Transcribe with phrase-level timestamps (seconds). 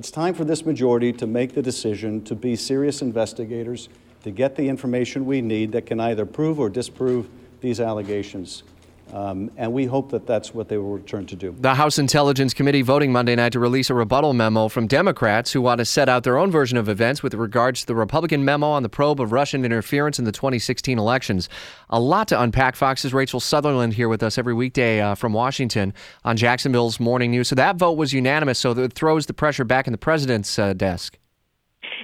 [0.00, 3.90] It's time for this majority to make the decision to be serious investigators,
[4.22, 7.28] to get the information we need that can either prove or disprove
[7.60, 8.62] these allegations.
[9.12, 11.54] Um, and we hope that that's what they will return to do.
[11.58, 15.60] The House Intelligence Committee voting Monday night to release a rebuttal memo from Democrats who
[15.60, 18.68] want to set out their own version of events with regards to the Republican memo
[18.68, 21.48] on the probe of Russian interference in the 2016 elections.
[21.88, 22.76] A lot to unpack.
[22.76, 25.92] Fox's Rachel Sutherland here with us every weekday uh, from Washington
[26.24, 27.48] on Jacksonville's Morning News.
[27.48, 30.72] So that vote was unanimous, so it throws the pressure back in the president's uh,
[30.72, 31.18] desk.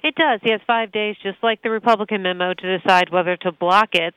[0.02, 0.40] It does.
[0.42, 4.14] He has five days, just like the Republican memo, to decide whether to block it.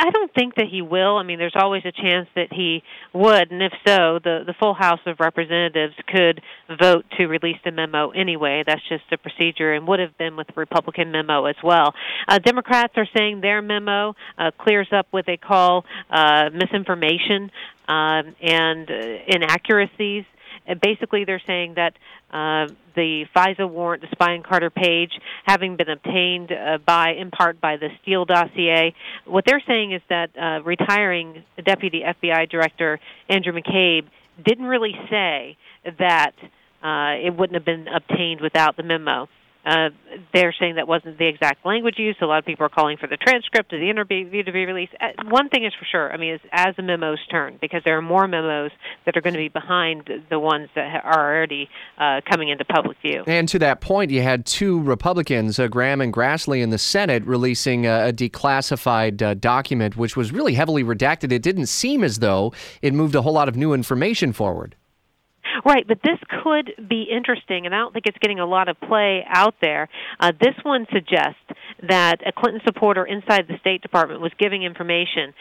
[0.00, 1.18] I don't think that he will.
[1.18, 2.82] I mean, there's always a chance that he
[3.12, 6.40] would, and if so, the the full House of Representatives could
[6.80, 8.64] vote to release the memo anyway.
[8.66, 11.92] That's just a procedure, and would have been with the Republican memo as well.
[12.26, 17.50] Uh, Democrats are saying their memo uh, clears up what they call uh, misinformation
[17.86, 18.94] um, and uh,
[20.80, 21.94] basically they're saying that
[22.30, 25.12] uh, the FISA warrant, the spy Carter Page,
[25.44, 28.94] having been obtained uh, by in part by the Steele dossier,
[29.26, 34.06] what they're saying is that uh, retiring Deputy FBI Director Andrew McCabe
[34.44, 35.56] didn't really say
[35.98, 36.32] that
[36.82, 39.28] uh, it wouldn't have been obtained without the memo.
[39.70, 39.90] Uh,
[40.34, 42.20] they're saying that wasn't the exact language used.
[42.20, 44.92] A lot of people are calling for the transcript of the interview to be released.
[45.00, 46.12] Uh, one thing is for sure.
[46.12, 48.72] I mean, as the memos turn, because there are more memos
[49.06, 52.96] that are going to be behind the ones that are already uh, coming into public
[53.00, 53.22] view.
[53.28, 57.24] And to that point, you had two Republicans, uh, Graham and Grassley, in the Senate
[57.24, 61.30] releasing a, a declassified uh, document, which was really heavily redacted.
[61.30, 64.74] It didn't seem as though it moved a whole lot of new information forward.
[65.64, 68.80] Right, but this could be interesting, and I don't think it's getting a lot of
[68.80, 69.88] play out there.
[70.18, 71.40] Uh, this one suggests
[71.88, 75.34] that a Clinton supporter inside the State Department was giving information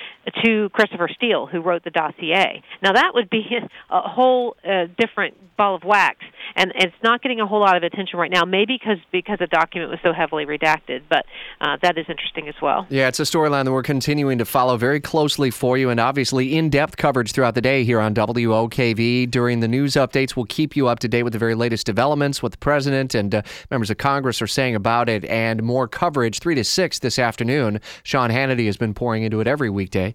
[0.43, 2.63] to Christopher Steele, who wrote the dossier.
[2.81, 3.43] Now, that would be
[3.89, 6.17] a whole uh, different ball of wax,
[6.55, 9.47] and it's not getting a whole lot of attention right now, maybe because because the
[9.47, 11.25] document was so heavily redacted, but
[11.61, 12.85] uh, that is interesting as well.
[12.89, 16.57] Yeah, it's a storyline that we're continuing to follow very closely for you, and obviously
[16.57, 20.35] in depth coverage throughout the day here on WOKV during the news updates.
[20.35, 23.35] We'll keep you up to date with the very latest developments, what the president and
[23.35, 23.41] uh,
[23.71, 27.79] members of Congress are saying about it, and more coverage 3 to 6 this afternoon.
[28.03, 30.13] Sean Hannity has been pouring into it every weekday.